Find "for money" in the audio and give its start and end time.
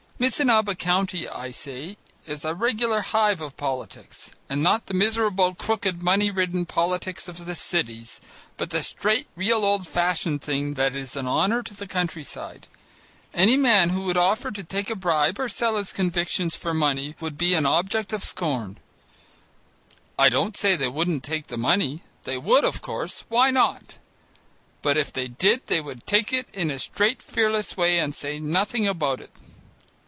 16.55-17.15